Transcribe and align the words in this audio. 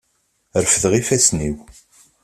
Refdeɣ 0.63 0.93
ifassen-iw. 0.99 1.57